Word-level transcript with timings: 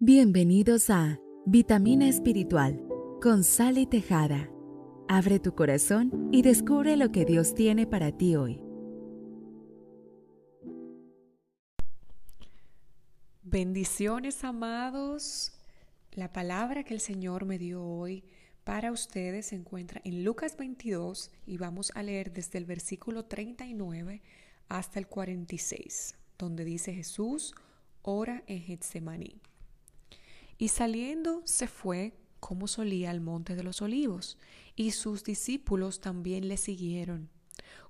Bienvenidos 0.00 0.90
a 0.90 1.18
Vitamina 1.44 2.08
Espiritual 2.08 2.80
con 3.20 3.42
Sally 3.42 3.84
Tejada. 3.84 4.48
Abre 5.08 5.40
tu 5.40 5.56
corazón 5.56 6.28
y 6.30 6.42
descubre 6.42 6.96
lo 6.96 7.10
que 7.10 7.24
Dios 7.24 7.52
tiene 7.52 7.84
para 7.84 8.16
ti 8.16 8.36
hoy. 8.36 8.60
Bendiciones, 13.42 14.44
amados. 14.44 15.50
La 16.12 16.32
palabra 16.32 16.84
que 16.84 16.94
el 16.94 17.00
Señor 17.00 17.44
me 17.44 17.58
dio 17.58 17.82
hoy 17.82 18.22
para 18.62 18.92
ustedes 18.92 19.46
se 19.46 19.56
encuentra 19.56 20.00
en 20.04 20.22
Lucas 20.22 20.56
22 20.56 21.32
y 21.44 21.58
vamos 21.58 21.90
a 21.96 22.04
leer 22.04 22.32
desde 22.32 22.58
el 22.58 22.66
versículo 22.66 23.24
39 23.24 24.22
hasta 24.68 25.00
el 25.00 25.08
46, 25.08 26.14
donde 26.38 26.64
dice 26.64 26.94
Jesús 26.94 27.52
ora 28.02 28.44
en 28.46 28.62
Getsemaní. 28.62 29.40
Y 30.58 30.68
saliendo 30.68 31.42
se 31.44 31.68
fue 31.68 32.18
como 32.40 32.68
solía 32.68 33.10
al 33.10 33.20
monte 33.20 33.56
de 33.56 33.62
los 33.62 33.82
olivos, 33.82 34.38
y 34.76 34.92
sus 34.92 35.24
discípulos 35.24 36.00
también 36.00 36.48
le 36.48 36.56
siguieron. 36.56 37.30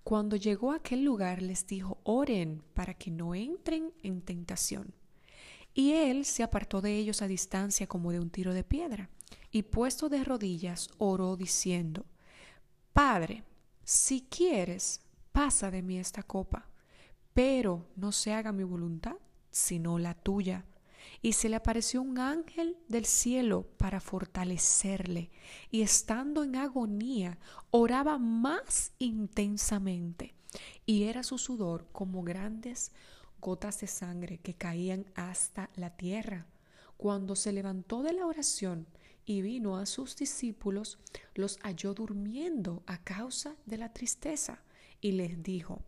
Cuando 0.05 0.37
llegó 0.37 0.73
a 0.73 0.77
aquel 0.77 1.05
lugar 1.05 1.43
les 1.43 1.67
dijo, 1.67 1.99
oren 2.03 2.63
para 2.75 2.95
que 2.95 3.11
no 3.11 3.35
entren 3.35 3.93
en 4.03 4.23
tentación. 4.23 4.95
Y 5.75 5.93
él 5.93 6.25
se 6.25 6.43
apartó 6.43 6.81
de 6.81 6.97
ellos 6.97 7.21
a 7.21 7.29
distancia 7.29 7.87
como 7.87 8.11
de 8.11 8.21
un 8.21 8.31
tiro 8.31 8.55
de 8.55 8.65
piedra, 8.65 9.11
y 9.51 9.63
puesto 9.65 10.09
de 10.09 10.25
rodillas 10.25 10.89
oró 10.99 11.37
diciendo, 11.37 12.07
Padre, 12.93 13.45
si 13.85 14.23
quieres, 14.23 15.03
pasa 15.33 15.71
de 15.71 15.83
mí 15.83 15.99
esta 15.99 16.23
copa, 16.23 16.69
pero 17.33 17.87
no 17.97 18.13
se 18.13 18.33
haga 18.33 18.51
mi 18.51 18.65
voluntad, 18.65 19.17
sino 19.51 19.99
la 19.99 20.15
tuya 20.15 20.65
y 21.23 21.33
se 21.33 21.49
le 21.49 21.57
apareció 21.57 22.03
un 22.03 22.19
ángel 22.19 22.77
del 22.89 23.05
cielo 23.05 23.67
para 23.77 24.01
fortalecerle, 24.01 25.31
y 25.71 25.83
estando 25.83 26.45
en 26.45 26.57
agonía, 26.57 27.39
oraba 27.71 28.19
más 28.19 28.93
intensamente, 28.99 30.35
y 30.87 31.05
era 31.05 31.23
su 31.23 31.39
sudor 31.39 31.87
como 31.93 32.23
grandes 32.23 32.93
gotas 33.41 33.81
de 33.81 33.87
sangre 33.87 34.39
que 34.39 34.55
caían 34.55 35.07
hasta 35.15 35.71
la 35.77 35.97
tierra. 35.97 36.47
Cuando 36.97 37.37
se 37.37 37.53
levantó 37.53 38.03
de 38.03 38.13
la 38.13 38.27
oración 38.27 38.89
y 39.25 39.43
vino 39.43 39.77
a 39.77 39.87
sus 39.87 40.17
discípulos, 40.17 40.99
los 41.35 41.59
halló 41.61 41.95
durmiendo 41.95 42.83
a 42.87 42.99
causa 43.05 43.57
de 43.67 43.79
la 43.79 43.93
tristeza, 43.93 44.63
y 45.01 45.13
les 45.13 45.43
dijo, 45.43 45.83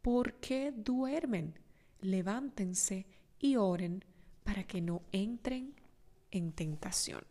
¿por 0.00 0.34
qué 0.34 0.72
duermen? 0.72 1.58
Levántense 2.00 3.06
y 3.38 3.56
oren 3.56 4.04
para 4.48 4.64
que 4.64 4.80
no 4.80 5.02
entren 5.12 5.74
en 6.30 6.52
tentación. 6.52 7.22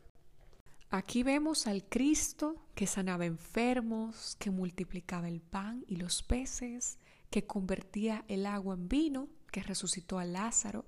Aquí 0.92 1.23
vemos 1.23 1.66
al 1.66 1.84
Cristo 1.84 2.68
que 2.76 2.86
sanaba 2.86 3.26
enfermos, 3.26 4.36
que 4.38 4.52
multiplicaba 4.52 5.28
el 5.28 5.42
pan 5.42 5.84
y 5.88 5.95
los 5.95 6.22
peces, 6.22 7.00
que 7.32 7.48
convertía 7.48 8.23
el 8.28 8.45
agua 8.45 8.76
en 8.76 8.88
vino, 8.88 9.30
que 9.52 9.64
resucitó 9.64 10.20
a 10.20 10.26
Lázaro. 10.26 10.86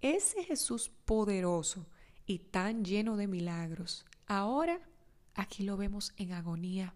Ese 0.00 0.44
Jesús 0.44 0.90
poderoso 1.04 1.86
y 2.24 2.38
tan 2.38 2.82
lleno 2.82 3.18
de 3.18 3.26
milagros. 3.26 4.06
Ahora 4.26 4.80
aquí 5.34 5.62
lo 5.62 5.76
vemos 5.76 6.14
en 6.16 6.32
agonía. 6.32 6.94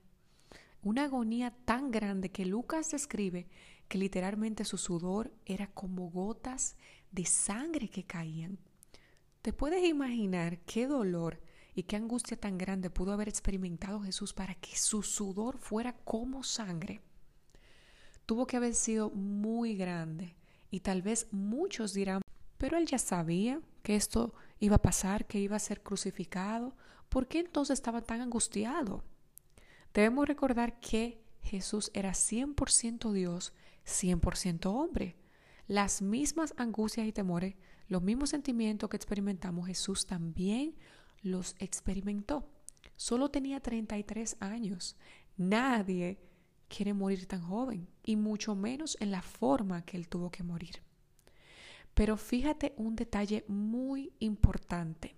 Una 0.82 1.04
agonía 1.04 1.50
tan 1.66 1.90
grande 1.90 2.30
que 2.30 2.46
Lucas 2.46 2.92
describe 2.92 3.46
que 3.88 3.98
literalmente 3.98 4.64
su 4.64 4.78
sudor 4.78 5.34
era 5.44 5.66
como 5.66 6.08
gotas 6.08 6.76
de 7.12 7.26
sangre 7.26 7.90
que 7.90 8.04
caían. 8.04 8.58
¿Te 9.42 9.54
puedes 9.54 9.82
imaginar 9.88 10.58
qué 10.66 10.86
dolor 10.86 11.40
y 11.74 11.84
qué 11.84 11.96
angustia 11.96 12.36
tan 12.36 12.58
grande 12.58 12.90
pudo 12.90 13.14
haber 13.14 13.26
experimentado 13.26 14.02
Jesús 14.02 14.34
para 14.34 14.54
que 14.54 14.76
su 14.76 15.02
sudor 15.02 15.56
fuera 15.56 15.96
como 16.04 16.42
sangre? 16.42 17.00
Tuvo 18.26 18.46
que 18.46 18.58
haber 18.58 18.74
sido 18.74 19.08
muy 19.08 19.76
grande 19.76 20.36
y 20.70 20.80
tal 20.80 21.00
vez 21.00 21.26
muchos 21.30 21.94
dirán, 21.94 22.20
pero 22.58 22.76
él 22.76 22.84
ya 22.84 22.98
sabía 22.98 23.62
que 23.82 23.96
esto 23.96 24.34
iba 24.58 24.76
a 24.76 24.82
pasar, 24.82 25.26
que 25.26 25.38
iba 25.38 25.56
a 25.56 25.60
ser 25.60 25.82
crucificado. 25.82 26.76
¿Por 27.08 27.26
qué 27.26 27.38
entonces 27.38 27.78
estaba 27.78 28.02
tan 28.02 28.20
angustiado? 28.20 29.04
Debemos 29.94 30.28
recordar 30.28 30.78
que 30.80 31.24
Jesús 31.42 31.90
era 31.94 32.10
100% 32.10 33.10
Dios, 33.12 33.54
100% 33.86 34.66
hombre. 34.66 35.16
Las 35.66 36.02
mismas 36.02 36.52
angustias 36.58 37.06
y 37.06 37.12
temores 37.12 37.54
los 37.90 38.02
mismos 38.02 38.30
sentimientos 38.30 38.88
que 38.88 38.96
experimentamos, 38.96 39.66
Jesús 39.66 40.06
también 40.06 40.76
los 41.22 41.56
experimentó. 41.58 42.48
Solo 42.94 43.32
tenía 43.32 43.58
33 43.58 44.36
años. 44.38 44.96
Nadie 45.36 46.20
quiere 46.68 46.94
morir 46.94 47.26
tan 47.26 47.42
joven, 47.42 47.88
y 48.04 48.14
mucho 48.14 48.54
menos 48.54 48.96
en 49.00 49.10
la 49.10 49.22
forma 49.22 49.84
que 49.84 49.96
él 49.96 50.08
tuvo 50.08 50.30
que 50.30 50.44
morir. 50.44 50.82
Pero 51.92 52.16
fíjate 52.16 52.74
un 52.76 52.94
detalle 52.94 53.44
muy 53.48 54.12
importante. 54.20 55.16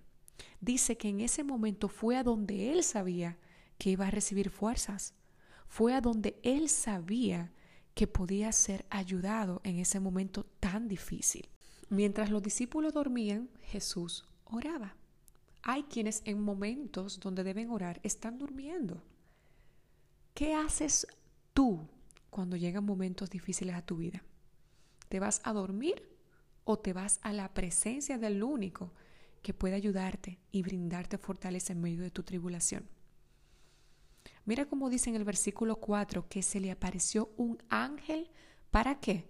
Dice 0.62 0.96
que 0.96 1.10
en 1.10 1.20
ese 1.20 1.44
momento 1.44 1.88
fue 1.88 2.16
a 2.16 2.24
donde 2.24 2.72
él 2.72 2.82
sabía 2.84 3.38
que 3.76 3.90
iba 3.90 4.06
a 4.06 4.10
recibir 4.10 4.48
fuerzas. 4.48 5.12
Fue 5.68 5.92
a 5.92 6.00
donde 6.00 6.40
él 6.42 6.70
sabía 6.70 7.52
que 7.94 8.06
podía 8.06 8.50
ser 8.52 8.86
ayudado 8.88 9.60
en 9.62 9.78
ese 9.78 10.00
momento 10.00 10.46
tan 10.58 10.88
difícil. 10.88 11.50
Mientras 11.92 12.30
los 12.30 12.42
discípulos 12.42 12.94
dormían, 12.94 13.50
Jesús 13.64 14.24
oraba. 14.46 14.96
Hay 15.62 15.82
quienes 15.82 16.22
en 16.24 16.40
momentos 16.40 17.20
donde 17.20 17.44
deben 17.44 17.68
orar 17.68 18.00
están 18.02 18.38
durmiendo. 18.38 19.02
¿Qué 20.32 20.54
haces 20.54 21.06
tú 21.52 21.86
cuando 22.30 22.56
llegan 22.56 22.86
momentos 22.86 23.28
difíciles 23.28 23.74
a 23.74 23.84
tu 23.84 23.96
vida? 23.96 24.24
¿Te 25.10 25.20
vas 25.20 25.42
a 25.44 25.52
dormir 25.52 26.08
o 26.64 26.78
te 26.78 26.94
vas 26.94 27.20
a 27.20 27.34
la 27.34 27.52
presencia 27.52 28.16
del 28.16 28.42
único 28.42 28.94
que 29.42 29.52
puede 29.52 29.74
ayudarte 29.74 30.38
y 30.50 30.62
brindarte 30.62 31.18
fortaleza 31.18 31.74
en 31.74 31.82
medio 31.82 32.00
de 32.00 32.10
tu 32.10 32.22
tribulación? 32.22 32.88
Mira 34.46 34.64
cómo 34.64 34.88
dice 34.88 35.10
en 35.10 35.16
el 35.16 35.24
versículo 35.24 35.76
4 35.76 36.26
que 36.30 36.42
se 36.42 36.58
le 36.58 36.70
apareció 36.70 37.34
un 37.36 37.62
ángel. 37.68 38.30
¿Para 38.70 38.98
qué? 38.98 39.28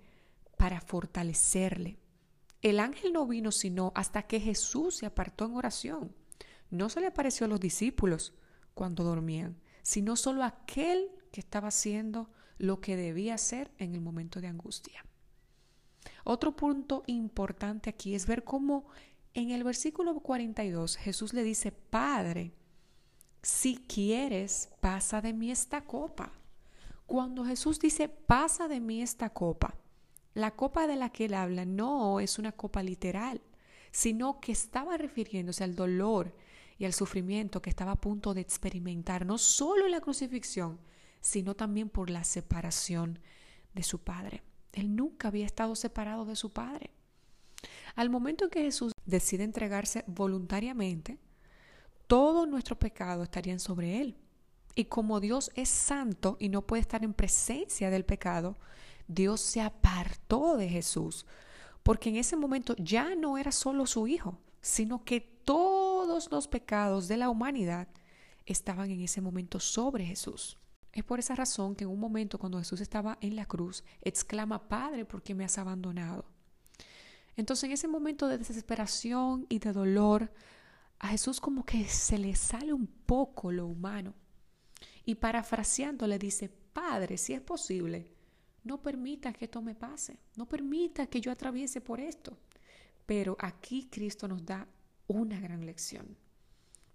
Para 0.56 0.80
fortalecerle. 0.80 1.98
El 2.62 2.78
ángel 2.78 3.12
no 3.12 3.26
vino 3.26 3.50
sino 3.50 3.92
hasta 3.94 4.22
que 4.22 4.40
Jesús 4.40 4.96
se 4.96 5.06
apartó 5.06 5.44
en 5.44 5.56
oración. 5.56 6.14
No 6.70 6.88
se 6.88 7.00
le 7.00 7.08
apareció 7.08 7.46
a 7.46 7.48
los 7.48 7.60
discípulos 7.60 8.34
cuando 8.74 9.04
dormían, 9.04 9.60
sino 9.82 10.16
solo 10.16 10.44
aquel 10.44 11.10
que 11.32 11.40
estaba 11.40 11.68
haciendo 11.68 12.30
lo 12.58 12.80
que 12.80 12.96
debía 12.96 13.34
hacer 13.34 13.72
en 13.78 13.94
el 13.94 14.00
momento 14.00 14.40
de 14.40 14.46
angustia. 14.46 15.04
Otro 16.24 16.54
punto 16.54 17.02
importante 17.06 17.90
aquí 17.90 18.14
es 18.14 18.26
ver 18.26 18.44
cómo 18.44 18.86
en 19.34 19.50
el 19.50 19.64
versículo 19.64 20.14
42 20.20 20.96
Jesús 20.96 21.32
le 21.32 21.42
dice, 21.42 21.72
Padre, 21.72 22.54
si 23.42 23.76
quieres, 23.76 24.70
pasa 24.80 25.20
de 25.20 25.32
mí 25.32 25.50
esta 25.50 25.84
copa. 25.84 26.32
Cuando 27.06 27.44
Jesús 27.44 27.80
dice, 27.80 28.08
pasa 28.08 28.68
de 28.68 28.80
mí 28.80 29.02
esta 29.02 29.30
copa, 29.30 29.74
la 30.34 30.52
copa 30.52 30.86
de 30.86 30.96
la 30.96 31.10
que 31.10 31.26
él 31.26 31.34
habla 31.34 31.64
no 31.64 32.20
es 32.20 32.38
una 32.38 32.52
copa 32.52 32.82
literal, 32.82 33.42
sino 33.90 34.40
que 34.40 34.52
estaba 34.52 34.96
refiriéndose 34.96 35.64
al 35.64 35.74
dolor 35.74 36.34
y 36.78 36.84
al 36.84 36.92
sufrimiento 36.92 37.60
que 37.60 37.70
estaba 37.70 37.92
a 37.92 38.00
punto 38.00 38.34
de 38.34 38.40
experimentar, 38.40 39.26
no 39.26 39.38
solo 39.38 39.84
en 39.84 39.92
la 39.92 40.00
crucifixión, 40.00 40.80
sino 41.20 41.54
también 41.54 41.88
por 41.88 42.10
la 42.10 42.24
separación 42.24 43.18
de 43.74 43.82
su 43.82 44.00
padre. 44.00 44.42
Él 44.72 44.96
nunca 44.96 45.28
había 45.28 45.46
estado 45.46 45.76
separado 45.76 46.24
de 46.24 46.36
su 46.36 46.50
padre. 46.50 46.90
Al 47.94 48.10
momento 48.10 48.44
en 48.44 48.50
que 48.50 48.62
Jesús 48.62 48.92
decide 49.04 49.44
entregarse 49.44 50.04
voluntariamente, 50.06 51.18
todos 52.06 52.48
nuestros 52.48 52.78
pecados 52.78 53.24
estarían 53.24 53.60
sobre 53.60 54.00
él. 54.00 54.16
Y 54.74 54.86
como 54.86 55.20
Dios 55.20 55.50
es 55.54 55.68
santo 55.68 56.36
y 56.40 56.48
no 56.48 56.66
puede 56.66 56.80
estar 56.80 57.04
en 57.04 57.12
presencia 57.12 57.90
del 57.90 58.04
pecado, 58.04 58.56
Dios 59.14 59.40
se 59.40 59.60
apartó 59.60 60.56
de 60.56 60.68
Jesús, 60.68 61.26
porque 61.82 62.10
en 62.10 62.16
ese 62.16 62.36
momento 62.36 62.74
ya 62.78 63.14
no 63.14 63.38
era 63.38 63.52
solo 63.52 63.86
su 63.86 64.06
hijo, 64.06 64.38
sino 64.60 65.04
que 65.04 65.20
todos 65.20 66.30
los 66.30 66.48
pecados 66.48 67.08
de 67.08 67.16
la 67.16 67.28
humanidad 67.28 67.88
estaban 68.46 68.90
en 68.90 69.00
ese 69.00 69.20
momento 69.20 69.60
sobre 69.60 70.04
Jesús. 70.04 70.58
Es 70.92 71.04
por 71.04 71.18
esa 71.18 71.34
razón 71.34 71.74
que 71.74 71.84
en 71.84 71.90
un 71.90 72.00
momento 72.00 72.38
cuando 72.38 72.58
Jesús 72.58 72.80
estaba 72.80 73.16
en 73.20 73.34
la 73.34 73.46
cruz, 73.46 73.82
exclama, 74.02 74.68
Padre, 74.68 75.04
¿por 75.04 75.22
qué 75.22 75.34
me 75.34 75.44
has 75.44 75.58
abandonado? 75.58 76.26
Entonces 77.36 77.64
en 77.64 77.72
ese 77.72 77.88
momento 77.88 78.28
de 78.28 78.38
desesperación 78.38 79.46
y 79.48 79.58
de 79.58 79.72
dolor, 79.72 80.30
a 80.98 81.08
Jesús 81.08 81.40
como 81.40 81.64
que 81.64 81.84
se 81.88 82.18
le 82.18 82.34
sale 82.36 82.72
un 82.72 82.86
poco 82.86 83.50
lo 83.50 83.66
humano. 83.66 84.14
Y 85.04 85.16
parafraseando 85.16 86.06
le 86.06 86.18
dice, 86.18 86.48
Padre, 86.48 87.18
si 87.18 87.32
es 87.32 87.40
posible, 87.40 88.12
no 88.64 88.80
permita 88.80 89.32
que 89.32 89.46
esto 89.46 89.60
me 89.60 89.74
pase, 89.74 90.18
no 90.36 90.46
permita 90.46 91.06
que 91.06 91.20
yo 91.20 91.32
atraviese 91.32 91.80
por 91.80 92.00
esto. 92.00 92.36
Pero 93.06 93.36
aquí 93.38 93.88
Cristo 93.90 94.28
nos 94.28 94.44
da 94.44 94.66
una 95.08 95.40
gran 95.40 95.66
lección. 95.66 96.16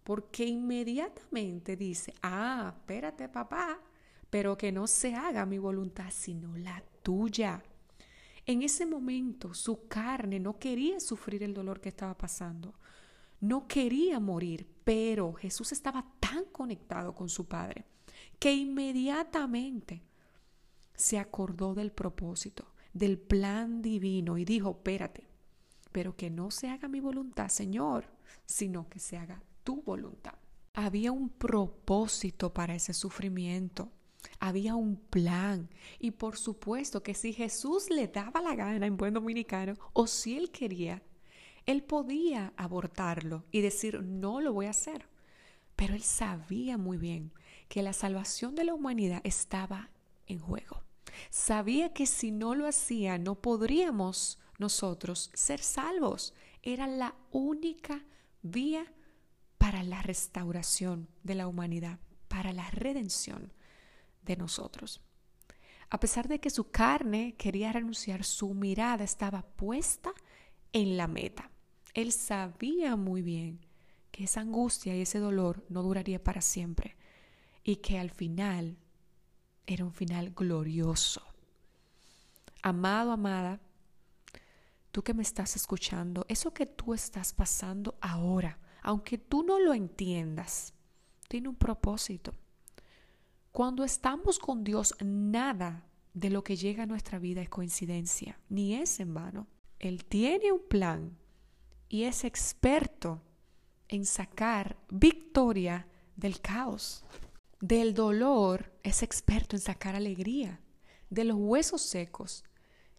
Porque 0.03 0.45
inmediatamente 0.45 1.75
dice, 1.75 2.13
ah, 2.21 2.73
espérate 2.75 3.27
papá, 3.27 3.81
pero 4.29 4.57
que 4.57 4.71
no 4.71 4.87
se 4.87 5.13
haga 5.13 5.45
mi 5.45 5.57
voluntad 5.57 6.09
sino 6.11 6.55
la 6.57 6.81
tuya. 7.03 7.61
En 8.45 8.63
ese 8.63 8.85
momento 8.85 9.53
su 9.53 9.87
carne 9.87 10.39
no 10.39 10.57
quería 10.57 11.01
sufrir 11.01 11.43
el 11.43 11.53
dolor 11.53 11.81
que 11.81 11.89
estaba 11.89 12.17
pasando, 12.17 12.73
no 13.41 13.67
quería 13.67 14.19
morir, 14.21 14.67
pero 14.83 15.33
Jesús 15.33 15.73
estaba 15.73 16.05
tan 16.19 16.45
conectado 16.45 17.13
con 17.13 17.27
su 17.27 17.45
Padre 17.45 17.85
que 18.39 18.53
inmediatamente 18.53 20.01
se 20.97 21.19
acordó 21.19 21.73
del 21.75 21.91
propósito, 21.91 22.73
del 22.91 23.17
plan 23.17 23.81
divino 23.81 24.37
y 24.37 24.43
dijo, 24.43 24.71
espérate, 24.71 25.27
pero 25.93 26.17
que 26.17 26.29
no 26.29 26.51
se 26.51 26.69
haga 26.69 26.87
mi 26.87 26.99
voluntad, 26.99 27.47
Señor, 27.47 28.05
sino 28.45 28.89
que 28.89 28.99
se 28.99 29.15
haga 29.15 29.41
tu 29.63 29.81
voluntad. 29.83 30.33
Había 30.73 31.11
un 31.11 31.29
propósito 31.29 32.53
para 32.53 32.75
ese 32.75 32.93
sufrimiento. 32.93 33.91
Había 34.39 34.75
un 34.75 34.97
plan. 34.97 35.69
Y 35.99 36.11
por 36.11 36.37
supuesto 36.37 37.01
que 37.01 37.13
si 37.13 37.33
Jesús 37.33 37.89
le 37.89 38.07
daba 38.07 38.41
la 38.41 38.55
gana 38.55 38.85
en 38.85 38.97
buen 38.97 39.13
dominicano, 39.13 39.75
o 39.93 40.07
si 40.07 40.37
él 40.37 40.51
quería, 40.51 41.01
él 41.65 41.83
podía 41.83 42.53
abortarlo 42.57 43.45
y 43.51 43.61
decir, 43.61 44.03
no 44.03 44.41
lo 44.41 44.53
voy 44.53 44.67
a 44.67 44.71
hacer. 44.71 45.07
Pero 45.75 45.93
él 45.93 46.03
sabía 46.03 46.77
muy 46.77 46.97
bien 46.97 47.31
que 47.69 47.83
la 47.83 47.93
salvación 47.93 48.55
de 48.55 48.63
la 48.63 48.73
humanidad 48.73 49.21
estaba 49.23 49.89
en 50.27 50.39
juego. 50.39 50.86
Sabía 51.29 51.93
que 51.93 52.05
si 52.05 52.31
no 52.31 52.55
lo 52.55 52.67
hacía, 52.67 53.17
no 53.17 53.35
podríamos 53.35 54.39
nosotros 54.57 55.31
ser 55.33 55.59
salvos. 55.59 56.33
Era 56.63 56.87
la 56.87 57.15
única 57.31 58.03
vía 58.41 58.93
para 59.57 59.83
la 59.83 60.01
restauración 60.01 61.07
de 61.23 61.35
la 61.35 61.47
humanidad, 61.47 61.99
para 62.27 62.53
la 62.53 62.69
redención 62.71 63.53
de 64.23 64.37
nosotros. 64.37 65.01
A 65.89 65.99
pesar 65.99 66.27
de 66.27 66.39
que 66.39 66.49
su 66.49 66.69
carne 66.69 67.35
quería 67.37 67.71
renunciar, 67.71 68.23
su 68.23 68.53
mirada 68.53 69.03
estaba 69.03 69.43
puesta 69.43 70.11
en 70.73 70.97
la 70.97 71.07
meta. 71.07 71.49
Él 71.93 72.11
sabía 72.11 72.95
muy 72.95 73.21
bien 73.21 73.65
que 74.11 74.25
esa 74.25 74.41
angustia 74.41 74.95
y 74.95 75.01
ese 75.01 75.19
dolor 75.19 75.65
no 75.69 75.81
duraría 75.81 76.23
para 76.23 76.41
siempre 76.41 76.97
y 77.63 77.77
que 77.77 77.99
al 77.99 78.11
final 78.11 78.77
era 79.67 79.85
un 79.85 79.93
final 79.93 80.31
glorioso. 80.31 81.21
Amado, 82.63 83.11
amada, 83.11 83.59
tú 84.91 85.03
que 85.03 85.13
me 85.13 85.21
estás 85.21 85.55
escuchando, 85.55 86.25
eso 86.27 86.53
que 86.53 86.65
tú 86.65 86.93
estás 86.93 87.33
pasando 87.33 87.95
ahora, 88.01 88.57
aunque 88.81 89.17
tú 89.17 89.43
no 89.43 89.59
lo 89.59 89.73
entiendas, 89.73 90.73
tiene 91.27 91.49
un 91.49 91.55
propósito. 91.55 92.33
Cuando 93.51 93.83
estamos 93.83 94.39
con 94.39 94.63
Dios, 94.63 94.95
nada 95.03 95.85
de 96.13 96.29
lo 96.29 96.43
que 96.43 96.55
llega 96.55 96.83
a 96.83 96.87
nuestra 96.87 97.19
vida 97.19 97.41
es 97.41 97.49
coincidencia, 97.49 98.39
ni 98.49 98.75
es 98.75 98.99
en 98.99 99.13
vano. 99.13 99.47
Él 99.79 100.05
tiene 100.05 100.51
un 100.51 100.61
plan 100.67 101.17
y 101.89 102.03
es 102.03 102.23
experto 102.23 103.21
en 103.87 104.05
sacar 104.05 104.77
victoria 104.89 105.87
del 106.15 106.41
caos. 106.41 107.03
Del 107.61 107.95
dolor 107.95 108.71
es 108.83 109.01
experto 109.01 109.55
en 109.55 109.61
sacar 109.61 109.95
alegría. 109.95 110.61
De 111.09 111.23
los 111.23 111.37
huesos 111.39 111.81
secos 111.81 112.43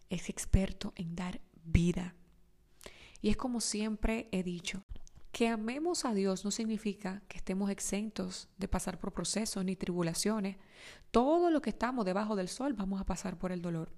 es 0.09 0.27
experto 0.27 0.91
en 0.97 1.15
dar 1.15 1.39
vida. 1.63 2.13
Y 3.21 3.29
es 3.29 3.37
como 3.37 3.61
siempre 3.61 4.27
he 4.33 4.43
dicho, 4.43 4.83
que 5.31 5.47
amemos 5.47 6.03
a 6.03 6.13
Dios 6.13 6.43
no 6.43 6.51
significa 6.51 7.21
que 7.29 7.37
estemos 7.37 7.69
exentos 7.69 8.49
de 8.57 8.67
pasar 8.67 8.99
por 8.99 9.13
procesos 9.13 9.63
ni 9.63 9.77
tribulaciones. 9.77 10.57
Todo 11.09 11.51
lo 11.51 11.61
que 11.61 11.69
estamos 11.69 12.03
debajo 12.03 12.35
del 12.35 12.49
sol 12.49 12.73
vamos 12.73 12.99
a 12.99 13.05
pasar 13.05 13.39
por 13.39 13.53
el 13.53 13.61
dolor. 13.61 13.93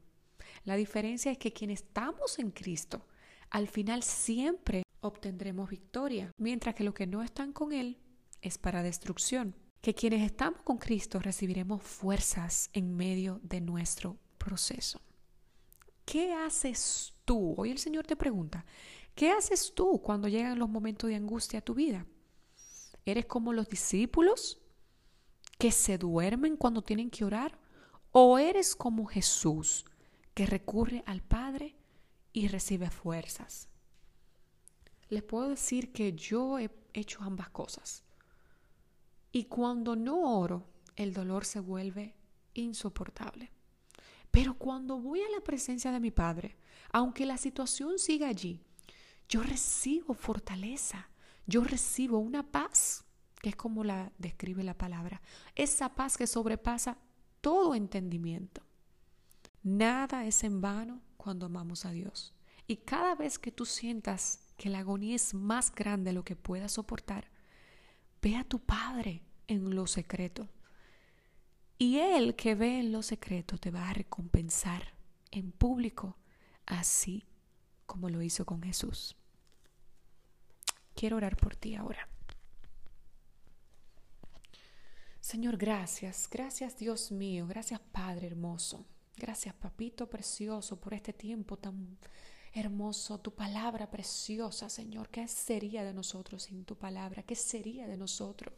La 0.63 0.75
diferencia 0.75 1.31
es 1.31 1.39
que 1.39 1.53
quienes 1.53 1.81
estamos 1.81 2.37
en 2.37 2.51
Cristo, 2.51 3.07
al 3.49 3.67
final 3.67 4.03
siempre 4.03 4.83
obtendremos 4.99 5.71
victoria, 5.71 6.31
mientras 6.37 6.75
que 6.75 6.83
los 6.83 6.93
que 6.93 7.07
no 7.07 7.23
están 7.23 7.51
con 7.51 7.73
Él 7.73 7.97
es 8.43 8.59
para 8.59 8.83
destrucción. 8.83 9.55
Que 9.81 9.93
quienes 9.93 10.23
estamos 10.23 10.61
con 10.61 10.77
Cristo 10.77 11.19
recibiremos 11.19 11.81
fuerzas 11.81 12.69
en 12.73 12.95
medio 12.95 13.39
de 13.43 13.61
nuestro 13.61 14.17
proceso. 14.37 15.01
¿Qué 16.05 16.33
haces 16.33 17.13
tú? 17.25 17.55
Hoy 17.57 17.71
el 17.71 17.77
Señor 17.77 18.05
te 18.05 18.15
pregunta, 18.15 18.65
¿Qué 19.15 19.31
haces 19.31 19.73
tú 19.75 20.01
cuando 20.01 20.27
llegan 20.27 20.59
los 20.59 20.69
momentos 20.69 21.09
de 21.09 21.15
angustia 21.15 21.59
a 21.59 21.63
tu 21.63 21.73
vida? 21.73 22.05
¿Eres 23.05 23.25
como 23.25 23.53
los 23.53 23.67
discípulos 23.67 24.59
que 25.57 25.71
se 25.71 25.97
duermen 25.97 26.57
cuando 26.57 26.81
tienen 26.81 27.09
que 27.09 27.25
orar? 27.25 27.59
¿O 28.11 28.39
eres 28.39 28.75
como 28.75 29.05
Jesús 29.05 29.85
que 30.33 30.45
recurre 30.45 31.03
al 31.05 31.21
Padre 31.21 31.75
y 32.33 32.47
recibe 32.47 32.89
fuerzas? 32.89 33.67
Les 35.09 35.23
puedo 35.23 35.49
decir 35.49 35.91
que 35.91 36.13
yo 36.13 36.57
he 36.57 36.71
hecho 36.93 37.21
ambas 37.21 37.49
cosas. 37.49 38.03
Y 39.31 39.45
cuando 39.45 39.95
no 39.95 40.37
oro, 40.37 40.67
el 40.95 41.13
dolor 41.13 41.45
se 41.45 41.59
vuelve 41.59 42.15
insoportable. 42.53 43.51
Pero 44.29 44.53
cuando 44.55 44.99
voy 44.99 45.21
a 45.21 45.29
la 45.29 45.41
presencia 45.41 45.91
de 45.91 45.99
mi 45.99 46.11
Padre, 46.11 46.57
aunque 46.91 47.25
la 47.25 47.37
situación 47.37 47.99
siga 47.99 48.27
allí, 48.27 48.61
yo 49.27 49.43
recibo 49.43 50.13
fortaleza, 50.13 51.09
yo 51.45 51.63
recibo 51.63 52.17
una 52.19 52.51
paz, 52.51 53.05
que 53.41 53.49
es 53.49 53.55
como 53.55 53.83
la 53.83 54.11
describe 54.17 54.63
la 54.63 54.77
palabra, 54.77 55.21
esa 55.55 55.95
paz 55.95 56.17
que 56.17 56.27
sobrepasa 56.27 56.97
todo 57.41 57.75
entendimiento. 57.75 58.61
Nada 59.63 60.25
es 60.25 60.43
en 60.43 60.61
vano 60.61 61.01
cuando 61.17 61.45
amamos 61.45 61.85
a 61.85 61.91
Dios. 61.91 62.33
Y 62.67 62.77
cada 62.77 63.15
vez 63.15 63.37
que 63.37 63.51
tú 63.51 63.65
sientas 63.65 64.39
que 64.57 64.69
la 64.69 64.79
agonía 64.79 65.15
es 65.15 65.33
más 65.33 65.73
grande 65.73 66.11
de 66.11 66.13
lo 66.13 66.23
que 66.23 66.35
puedas 66.35 66.73
soportar, 66.73 67.31
ve 68.21 68.35
a 68.35 68.43
tu 68.43 68.59
Padre 68.59 69.23
en 69.47 69.75
lo 69.75 69.87
secreto. 69.87 70.49
Y 71.77 71.97
Él 71.97 72.35
que 72.35 72.55
ve 72.55 72.79
en 72.79 72.91
lo 72.91 73.01
secreto 73.01 73.57
te 73.57 73.71
va 73.71 73.89
a 73.89 73.93
recompensar 73.93 74.93
en 75.31 75.51
público, 75.51 76.17
así 76.65 77.25
como 77.85 78.09
lo 78.09 78.21
hizo 78.21 78.45
con 78.45 78.61
Jesús. 78.61 79.15
Quiero 80.93 81.17
orar 81.17 81.35
por 81.37 81.55
ti 81.55 81.75
ahora. 81.75 82.07
Señor, 85.19 85.57
gracias, 85.57 86.27
gracias 86.29 86.77
Dios 86.77 87.11
mío, 87.11 87.47
gracias 87.47 87.79
Padre 87.79 88.27
hermoso, 88.27 88.85
gracias 89.15 89.53
Papito 89.53 90.09
precioso 90.09 90.79
por 90.81 90.93
este 90.93 91.13
tiempo 91.13 91.57
tan 91.57 91.97
hermoso, 92.53 93.19
tu 93.19 93.33
palabra 93.33 93.89
preciosa, 93.89 94.69
Señor. 94.69 95.09
¿Qué 95.09 95.27
sería 95.27 95.83
de 95.83 95.93
nosotros 95.93 96.43
sin 96.43 96.65
tu 96.65 96.75
palabra? 96.75 97.23
¿Qué 97.23 97.35
sería 97.35 97.87
de 97.87 97.97
nosotros 97.97 98.53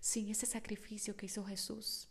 sin 0.00 0.28
ese 0.28 0.46
sacrificio 0.46 1.16
que 1.16 1.26
hizo 1.26 1.44
Jesús? 1.44 2.08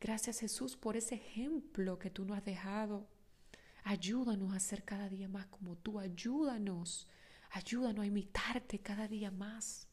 Gracias 0.00 0.40
Jesús 0.40 0.76
por 0.76 0.96
ese 0.96 1.14
ejemplo 1.14 1.98
que 1.98 2.10
tú 2.10 2.24
nos 2.24 2.38
has 2.38 2.44
dejado. 2.44 3.06
Ayúdanos 3.84 4.54
a 4.54 4.60
ser 4.60 4.84
cada 4.84 5.08
día 5.08 5.28
más 5.28 5.46
como 5.46 5.76
tú, 5.76 5.98
ayúdanos 5.98 7.08
Ayúdanos 7.54 8.02
a 8.02 8.06
imitarte 8.06 8.80
cada 8.80 9.06
día 9.06 9.30
más. 9.30 9.86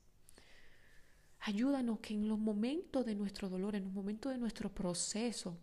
Ayúdanos 1.41 1.99
que 1.99 2.15
en 2.15 2.27
los 2.27 2.39
momentos 2.39 3.05
de 3.05 3.13
nuestro 3.13 3.49
dolor, 3.49 3.75
en 3.75 3.83
los 3.83 3.93
momentos 3.93 4.31
de 4.31 4.39
nuestro 4.39 4.73
proceso, 4.73 5.59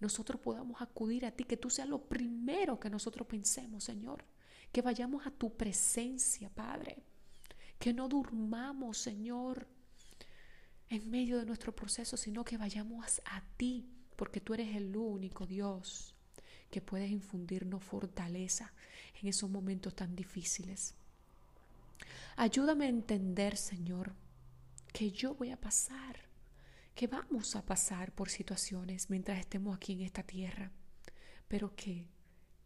nosotros 0.00 0.40
podamos 0.40 0.80
acudir 0.80 1.26
a 1.26 1.30
ti, 1.30 1.44
que 1.44 1.58
tú 1.58 1.68
seas 1.68 1.88
lo 1.88 2.06
primero 2.06 2.80
que 2.80 2.88
nosotros 2.88 3.28
pensemos, 3.28 3.84
Señor. 3.84 4.24
Que 4.72 4.82
vayamos 4.82 5.26
a 5.26 5.30
tu 5.30 5.56
presencia, 5.56 6.48
Padre. 6.50 7.02
Que 7.78 7.92
no 7.92 8.08
durmamos, 8.08 8.98
Señor, 8.98 9.68
en 10.88 11.10
medio 11.10 11.38
de 11.38 11.46
nuestro 11.46 11.74
proceso, 11.74 12.16
sino 12.16 12.44
que 12.44 12.58
vayamos 12.58 13.20
a 13.24 13.42
ti, 13.56 13.86
porque 14.16 14.40
tú 14.40 14.54
eres 14.54 14.74
el 14.76 14.96
único 14.96 15.46
Dios 15.46 16.14
que 16.70 16.80
puedes 16.80 17.10
infundirnos 17.10 17.84
fortaleza 17.84 18.72
en 19.20 19.28
esos 19.28 19.48
momentos 19.50 19.94
tan 19.94 20.16
difíciles. 20.16 20.94
Ayúdame 22.36 22.86
a 22.86 22.88
entender, 22.88 23.56
Señor, 23.56 24.14
que 24.92 25.10
yo 25.10 25.34
voy 25.34 25.50
a 25.50 25.60
pasar, 25.60 26.16
que 26.94 27.06
vamos 27.06 27.56
a 27.56 27.64
pasar 27.64 28.12
por 28.12 28.30
situaciones 28.30 29.10
mientras 29.10 29.38
estemos 29.38 29.76
aquí 29.76 29.92
en 29.92 30.00
esta 30.00 30.22
tierra, 30.22 30.70
pero 31.46 31.74
que 31.74 32.06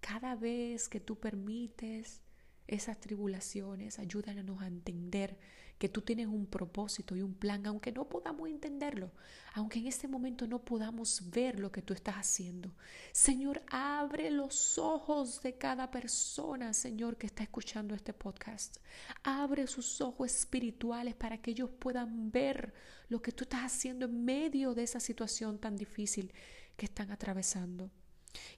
cada 0.01 0.35
vez 0.35 0.89
que 0.89 1.01
tú 1.01 1.19
permites 1.19 2.23
esas 2.67 2.99
tribulaciones, 2.99 3.99
ayúdanos 3.99 4.61
a 4.61 4.67
entender 4.67 5.39
que 5.79 5.89
tú 5.89 6.01
tienes 6.01 6.27
un 6.27 6.47
propósito 6.47 7.15
y 7.17 7.23
un 7.23 7.35
plan, 7.35 7.67
aunque 7.67 7.93
no 7.93 8.09
podamos 8.09 8.49
entenderlo, 8.49 9.13
aunque 9.53 9.79
en 9.79 9.87
este 9.87 10.09
momento 10.09 10.47
no 10.47 10.65
podamos 10.65 11.31
ver 11.31 11.61
lo 11.61 11.71
que 11.71 11.83
tú 11.83 11.93
estás 11.93 12.17
haciendo. 12.17 12.75
Señor, 13.13 13.63
abre 13.71 14.31
los 14.31 14.79
ojos 14.79 15.43
de 15.43 15.59
cada 15.59 15.91
persona, 15.91 16.73
Señor, 16.73 17.19
que 17.19 17.27
está 17.27 17.43
escuchando 17.43 17.95
este 17.95 18.15
podcast. 18.15 18.79
Abre 19.23 19.67
sus 19.67 20.01
ojos 20.01 20.35
espirituales 20.35 21.15
para 21.15 21.39
que 21.39 21.51
ellos 21.51 21.71
puedan 21.79 22.31
ver 22.31 22.73
lo 23.09 23.21
que 23.21 23.33
tú 23.33 23.45
estás 23.45 23.63
haciendo 23.63 24.07
en 24.07 24.25
medio 24.25 24.75
de 24.75 24.83
esa 24.83 25.01
situación 25.01 25.59
tan 25.59 25.77
difícil 25.77 26.33
que 26.77 26.87
están 26.87 27.11
atravesando. 27.11 27.91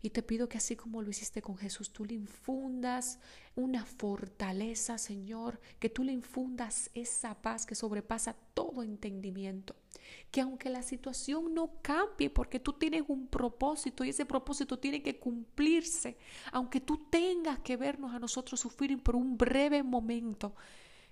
Y 0.02 0.10
te 0.10 0.22
pido 0.22 0.48
que 0.48 0.58
así 0.58 0.76
como 0.76 1.02
lo 1.02 1.10
hiciste 1.10 1.42
con 1.42 1.56
Jesús, 1.56 1.92
tú 1.92 2.04
le 2.04 2.14
infundas 2.14 3.18
una 3.56 3.84
fortaleza, 3.84 4.98
Señor, 4.98 5.60
que 5.78 5.90
tú 5.90 6.04
le 6.04 6.12
infundas 6.12 6.90
esa 6.94 7.34
paz 7.42 7.66
que 7.66 7.74
sobrepasa 7.74 8.36
todo 8.54 8.82
entendimiento. 8.82 9.74
Que 10.30 10.40
aunque 10.40 10.70
la 10.70 10.82
situación 10.82 11.54
no 11.54 11.72
cambie, 11.82 12.30
porque 12.30 12.60
tú 12.60 12.72
tienes 12.72 13.02
un 13.08 13.26
propósito 13.26 14.04
y 14.04 14.10
ese 14.10 14.26
propósito 14.26 14.78
tiene 14.78 15.02
que 15.02 15.18
cumplirse, 15.18 16.16
aunque 16.52 16.80
tú 16.80 17.06
tengas 17.10 17.58
que 17.60 17.76
vernos 17.76 18.14
a 18.14 18.18
nosotros 18.18 18.60
sufrir 18.60 19.02
por 19.02 19.16
un 19.16 19.36
breve 19.36 19.82
momento, 19.82 20.54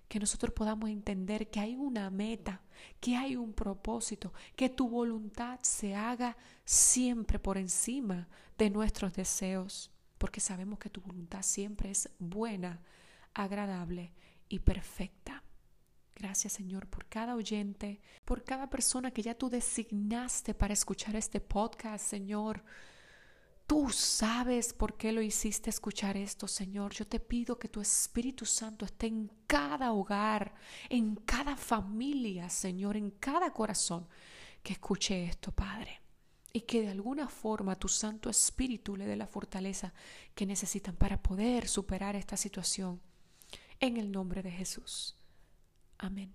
que 0.08 0.20
nosotros 0.20 0.52
podamos 0.52 0.90
entender 0.90 1.50
que 1.50 1.60
hay 1.60 1.74
una 1.74 2.10
meta, 2.10 2.62
que 3.00 3.16
hay 3.16 3.36
un 3.36 3.52
propósito, 3.52 4.32
que 4.54 4.68
tu 4.68 4.88
voluntad 4.88 5.58
se 5.62 5.94
haga 5.94 6.36
siempre 6.64 7.38
por 7.38 7.58
encima 7.58 8.28
de 8.56 8.70
nuestros 8.70 9.14
deseos, 9.14 9.90
porque 10.18 10.40
sabemos 10.40 10.78
que 10.78 10.90
tu 10.90 11.00
voluntad 11.00 11.42
siempre 11.42 11.90
es 11.90 12.08
buena, 12.18 12.82
agradable 13.34 14.12
y 14.48 14.60
perfecta. 14.60 15.42
Gracias 16.14 16.54
Señor 16.54 16.86
por 16.86 17.06
cada 17.06 17.34
oyente, 17.34 18.00
por 18.24 18.42
cada 18.42 18.70
persona 18.70 19.10
que 19.10 19.22
ya 19.22 19.34
tú 19.34 19.50
designaste 19.50 20.54
para 20.54 20.72
escuchar 20.72 21.14
este 21.16 21.40
podcast, 21.40 22.06
Señor. 22.06 22.64
Tú 23.66 23.90
sabes 23.90 24.72
por 24.72 24.96
qué 24.96 25.10
lo 25.10 25.20
hiciste 25.20 25.70
escuchar 25.70 26.16
esto, 26.16 26.46
Señor. 26.46 26.92
Yo 26.94 27.04
te 27.04 27.18
pido 27.18 27.58
que 27.58 27.68
tu 27.68 27.80
Espíritu 27.80 28.44
Santo 28.44 28.84
esté 28.84 29.08
en 29.08 29.30
cada 29.48 29.92
hogar, 29.92 30.54
en 30.88 31.16
cada 31.16 31.56
familia, 31.56 32.48
Señor, 32.48 32.96
en 32.96 33.10
cada 33.10 33.52
corazón 33.52 34.06
que 34.62 34.74
escuche 34.74 35.24
esto, 35.24 35.50
Padre. 35.50 36.00
Y 36.52 36.60
que 36.60 36.80
de 36.80 36.88
alguna 36.88 37.28
forma 37.28 37.76
tu 37.76 37.88
Santo 37.88 38.30
Espíritu 38.30 38.96
le 38.96 39.04
dé 39.04 39.16
la 39.16 39.26
fortaleza 39.26 39.92
que 40.34 40.46
necesitan 40.46 40.94
para 40.94 41.20
poder 41.20 41.66
superar 41.66 42.14
esta 42.14 42.36
situación. 42.36 43.00
En 43.80 43.96
el 43.96 44.12
nombre 44.12 44.42
de 44.42 44.52
Jesús. 44.52 45.16
Amén. 45.98 46.32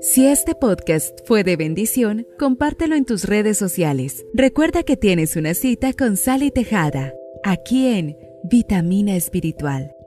Si 0.00 0.28
este 0.28 0.54
podcast 0.54 1.18
fue 1.26 1.42
de 1.42 1.56
bendición, 1.56 2.24
compártelo 2.38 2.94
en 2.94 3.04
tus 3.04 3.24
redes 3.24 3.58
sociales. 3.58 4.24
Recuerda 4.32 4.84
que 4.84 4.96
tienes 4.96 5.34
una 5.34 5.54
cita 5.54 5.92
con 5.92 6.16
Sally 6.16 6.52
Tejada, 6.52 7.14
aquí 7.42 7.88
en 7.88 8.16
Vitamina 8.44 9.16
Espiritual. 9.16 9.97